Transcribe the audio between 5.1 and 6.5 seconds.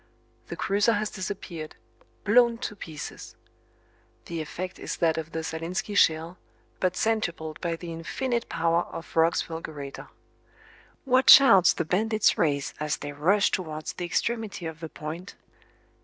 of the Zalinski shell,